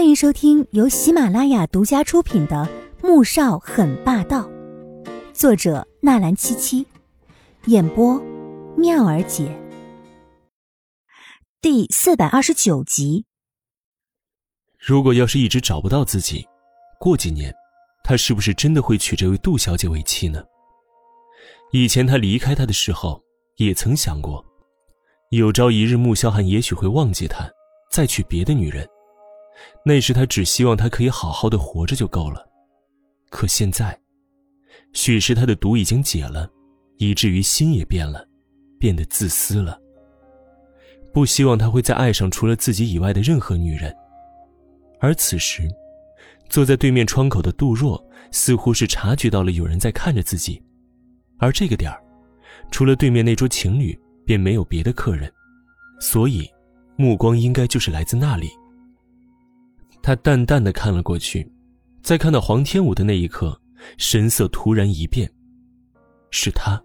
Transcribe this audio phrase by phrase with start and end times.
[0.00, 2.66] 欢迎收听由喜马拉雅独家出品的
[3.06, 4.48] 《穆少很霸道》，
[5.34, 6.86] 作者纳兰七七，
[7.66, 8.18] 演播
[8.78, 9.54] 妙儿姐。
[11.60, 13.26] 第四百二十九集。
[14.78, 16.48] 如果要是一直找不到自己，
[16.98, 17.54] 过几年，
[18.02, 20.42] 他是不是真的会娶这位杜小姐为妻呢？
[21.72, 23.22] 以前他离开她的时候，
[23.56, 24.42] 也曾想过，
[25.28, 27.46] 有朝一日穆萧寒也许会忘记他，
[27.92, 28.88] 再娶别的女人。
[29.84, 32.46] 那时他只希望她可以好好的活着就够了，
[33.30, 33.98] 可现在，
[34.92, 36.50] 许是他的毒已经解了，
[36.98, 38.26] 以至于心也变了，
[38.78, 39.78] 变得自私了。
[41.12, 43.94] 不希望他会再爱上除了自己以外的任何女人。
[45.00, 45.68] 而此时，
[46.48, 50.62] 坐在对面窗口的杜若似乎是察觉到了有人在看着自己，
[51.38, 52.00] 而这个点儿，
[52.70, 55.32] 除了对面那桌情侣，便没有别的客人，
[56.00, 56.48] 所以，
[56.96, 58.50] 目光应该就是来自那里。
[60.02, 61.46] 他淡淡的看了过去，
[62.02, 63.60] 在看到黄天武的那一刻，
[63.98, 65.30] 神色突然一变。
[66.30, 66.82] 是他。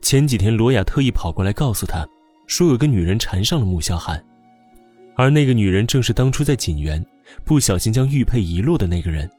[0.00, 2.08] 前几天罗雅特意跑过来告诉他，
[2.46, 4.24] 说有个女人缠上了穆萧寒，
[5.14, 7.04] 而那个女人正是当初在锦园
[7.44, 9.30] 不小心将玉佩遗落的那个人。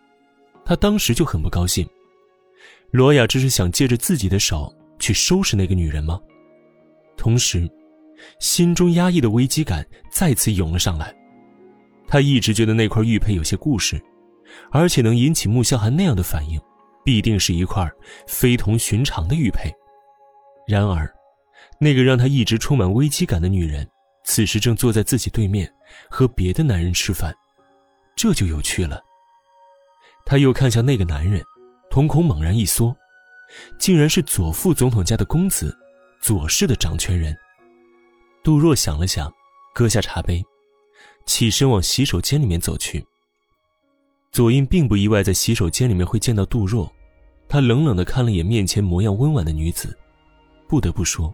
[0.63, 1.87] 他当时就很不高兴。
[2.91, 6.19] 罗雅这是想借着自己的手去收拾那个女人吗？
[7.17, 7.67] 同时，
[8.39, 11.15] 心中压抑的危机感再次涌了上来。
[12.11, 13.97] 他一直觉得那块玉佩有些故事，
[14.69, 16.59] 而且能引起穆萧寒那样的反应，
[17.05, 17.89] 必定是一块
[18.27, 19.73] 非同寻常的玉佩。
[20.67, 21.09] 然而，
[21.79, 23.89] 那个让他一直充满危机感的女人，
[24.25, 25.73] 此时正坐在自己对面，
[26.09, 27.33] 和别的男人吃饭，
[28.13, 29.01] 这就有趣了。
[30.25, 31.41] 他又看向那个男人，
[31.89, 32.93] 瞳孔猛然一缩，
[33.79, 35.73] 竟然是左副总统家的公子，
[36.19, 37.33] 左氏的掌权人。
[38.43, 39.31] 杜若想了想，
[39.73, 40.43] 搁下茶杯。
[41.31, 43.01] 起身往洗手间里面走去。
[44.33, 46.91] 左印并不意外在洗手间里面会见到杜若，
[47.47, 49.97] 他冷冷的看了眼面前模样温婉的女子，
[50.67, 51.33] 不得不说，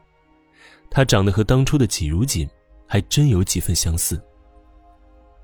[0.92, 2.48] 她长得和当初的季如锦
[2.86, 4.22] 还真有几分相似。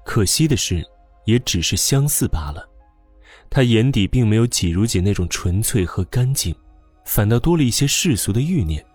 [0.05, 0.85] 可惜的是，
[1.25, 2.69] 也只是相似罢了，
[3.49, 6.55] 她眼底并没有季如锦那种纯粹和干净，
[7.05, 8.85] 反倒多了一些世俗的欲念。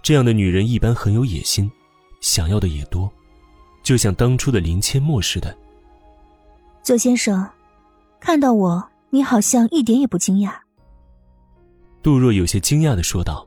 [0.00, 1.68] 这样的女人一般很有野心，
[2.20, 3.12] 想要的也多。
[3.84, 5.54] 就像当初的林千陌似的，
[6.82, 7.46] 左先生，
[8.18, 10.52] 看到我，你好像一点也不惊讶。
[12.02, 13.46] 杜若有些惊讶的说道：“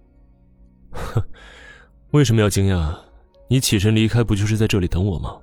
[0.94, 1.22] 哼，
[2.12, 2.96] 为什么要惊讶？
[3.50, 5.36] 你起身离开，不就是在这里等我吗？”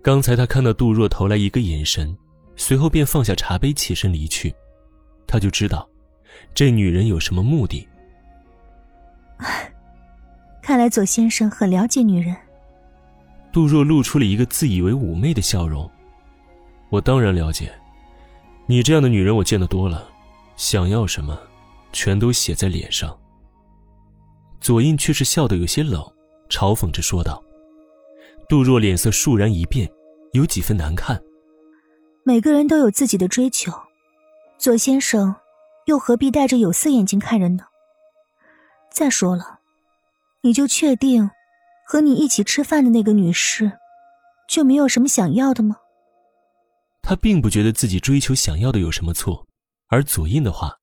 [0.00, 2.16] 刚才他看到杜若投来一个眼神，
[2.54, 4.54] 随后便放下茶杯起身离去，
[5.26, 5.88] 他就知道，
[6.54, 7.86] 这女人有什么目的。
[10.62, 12.36] 看来左先生很了解女人。
[13.52, 15.90] 杜若露出了一个自以为妩媚的笑容。
[16.88, 17.72] 我当然了解，
[18.66, 20.08] 你这样的女人我见得多了，
[20.56, 21.38] 想要什么，
[21.92, 23.16] 全都写在脸上。
[24.60, 26.00] 左印却是笑得有些冷，
[26.48, 27.42] 嘲讽着说道。
[28.48, 29.90] 杜若脸色倏然一变，
[30.32, 31.20] 有几分难看。
[32.24, 33.72] 每个人都有自己的追求，
[34.58, 35.34] 左先生，
[35.86, 37.64] 又何必戴着有色眼镜看人呢？
[38.92, 39.60] 再说了，
[40.42, 41.30] 你就确定？
[41.90, 43.72] 和你一起吃饭的那个女士，
[44.48, 45.74] 就没有什么想要的吗？
[47.02, 49.48] 他并不觉得自己追求想要的有什么错，
[49.88, 50.78] 而左印的话，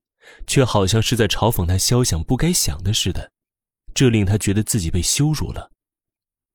[0.47, 3.31] 却好像是在嘲讽他肖想不该想的似的，
[3.93, 5.71] 这令他觉得自己被羞辱了。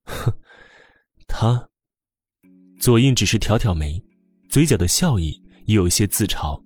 [0.05, 0.31] 哼，
[1.27, 1.71] 他，
[2.79, 4.05] 左印只是挑挑眉，
[4.51, 6.63] 嘴角的笑意有些自嘲，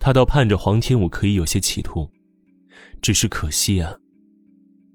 [0.00, 2.10] 他倒盼着黄天武可以有些企图，
[3.00, 3.96] 只是可惜啊。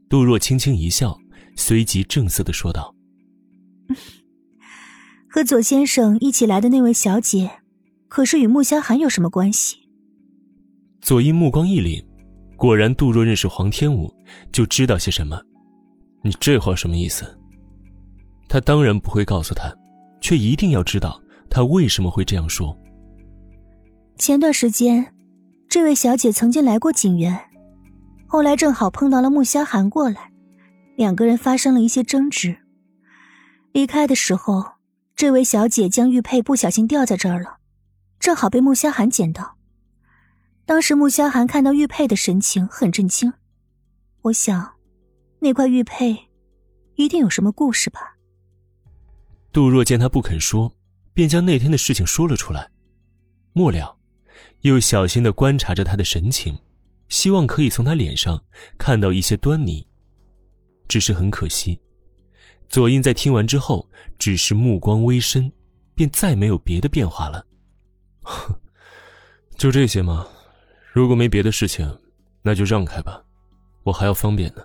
[0.09, 1.17] 杜若轻轻一笑。
[1.57, 2.95] 随即正色的说道
[5.29, 7.51] ：“和左先生一起来的那位小姐，
[8.07, 9.75] 可是与穆萧寒有什么关系？”
[11.01, 12.01] 左英目光一凛，
[12.55, 14.13] 果然杜若认识黄天武，
[14.51, 15.41] 就知道些什么。
[16.23, 17.25] 你这话什么意思？
[18.47, 19.73] 他当然不会告诉他，
[20.21, 22.77] 却一定要知道他为什么会这样说。
[24.17, 25.13] 前段时间，
[25.69, 27.37] 这位小姐曾经来过景园，
[28.25, 30.26] 后来正好碰到了穆萧寒过来。
[30.97, 32.57] 两个人发生了一些争执。
[33.71, 34.65] 离开的时候，
[35.15, 37.59] 这位小姐将玉佩不小心掉在这儿了，
[38.19, 39.57] 正好被穆萧寒捡到。
[40.65, 43.31] 当时穆萧寒看到玉佩的神情很震惊。
[44.23, 44.73] 我想，
[45.37, 46.17] 那块玉佩
[46.95, 48.17] 一定有什么故事吧。
[49.53, 50.75] 杜若见他不肯说，
[51.13, 52.71] 便将那天的事情说了出来。
[53.53, 53.97] 末了，
[54.61, 56.57] 又小心的观察着他的神情，
[57.07, 58.43] 希望可以从他脸上
[58.79, 59.86] 看到一些端倪。
[60.87, 61.79] 只是很可惜，
[62.69, 63.87] 左印在听完之后，
[64.17, 65.51] 只是目光微深，
[65.95, 67.45] 便再没有别的变化了。
[68.23, 68.55] 哼，
[69.57, 70.27] 就这些吗？
[70.91, 71.99] 如果没别的事情，
[72.41, 73.21] 那就让开吧，
[73.83, 74.63] 我还要方便呢。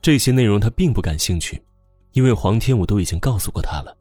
[0.00, 1.62] 这些内容他并不感兴趣，
[2.12, 3.96] 因为黄天武都已经告诉过他了。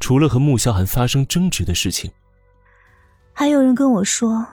[0.00, 2.10] 除了和穆萧寒发生争执的事情，
[3.32, 4.46] 还有人跟我说，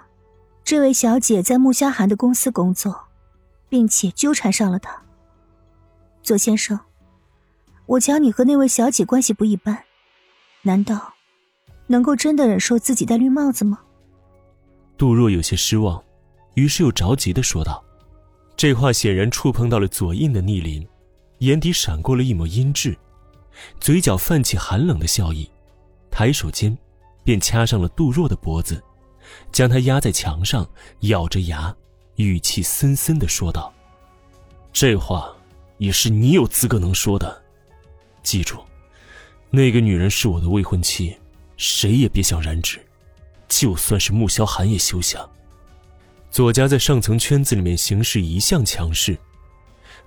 [0.63, 3.07] 这位小姐在穆萧寒的公司工作，
[3.67, 5.01] 并且纠缠上了他。
[6.29, 6.79] 左先生，
[7.87, 9.83] 我瞧你和那位小姐关系不一般，
[10.61, 11.11] 难道
[11.87, 13.79] 能够真的忍受自己戴绿帽子吗？
[14.95, 15.99] 杜若有些失望，
[16.53, 17.83] 于是又着急的说道。
[18.55, 20.87] 这话显然触碰到了左印的逆鳞，
[21.39, 22.95] 眼底闪过了一抹阴鸷，
[23.79, 25.49] 嘴角泛起寒冷的笑意，
[26.11, 26.77] 抬手间，
[27.23, 28.79] 便掐上了杜若的脖子，
[29.51, 31.75] 将她压在墙上，咬着牙，
[32.17, 33.73] 语气森森的说道
[34.71, 35.35] ：“这话
[35.79, 37.43] 也是你有资格能说的，
[38.21, 38.63] 记住，
[39.49, 41.17] 那个女人是我的未婚妻，
[41.57, 42.79] 谁也别想染指，
[43.47, 45.27] 就算是穆萧寒也休想。”
[46.29, 49.17] 左家在上层圈子里面行事一向强势，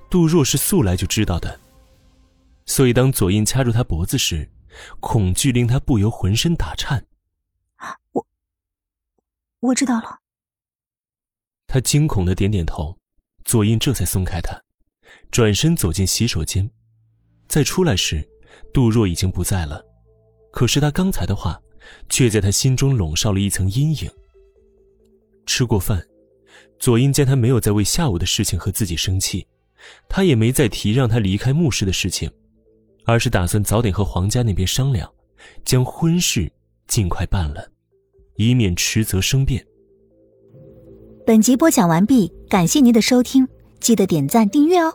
[0.09, 1.59] 杜若是素来就知道的，
[2.65, 4.49] 所以当左印掐住他脖子时，
[5.01, 7.05] 恐惧令他不由浑身打颤。
[8.13, 8.27] 我
[9.59, 10.21] 我知道了。
[11.67, 12.99] 他惊恐的点点头，
[13.45, 14.63] 左印这才松开他，
[15.33, 16.71] 转身走进洗手间，
[17.49, 18.23] 再出来时，
[18.73, 19.83] 杜若已经不在了，
[20.53, 21.59] 可是他刚才的话，
[22.11, 24.11] 却在他心中笼罩了一层阴影。
[25.47, 26.01] 吃过饭。
[26.79, 29.47] 左英见他没有再为下午的事情和自己生气，
[30.09, 32.31] 他也没再提让他离开墓室的事情，
[33.05, 35.11] 而是打算早点和皇家那边商量，
[35.65, 36.53] 将婚事
[36.89, 37.67] 尽快办了，
[38.37, 39.65] 以免迟则生变。
[41.25, 43.47] 本集播讲完毕，感谢您的收听，
[43.81, 44.93] 记得点赞订阅哦。